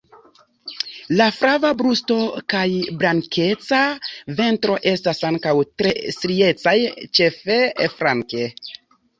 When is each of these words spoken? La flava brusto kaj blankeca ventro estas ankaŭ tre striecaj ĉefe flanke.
La 1.19 1.25
flava 1.39 1.69
brusto 1.81 2.15
kaj 2.53 2.63
blankeca 3.03 3.81
ventro 4.41 4.79
estas 4.93 5.23
ankaŭ 5.31 5.55
tre 5.83 5.95
striecaj 6.17 6.77
ĉefe 7.21 7.61
flanke. 7.99 8.51